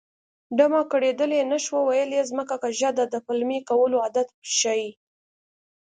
[0.57, 4.89] ډمه ګډېدلی نه شوه ویل یې ځمکه کږه ده د پلمې کولو عادت ښيي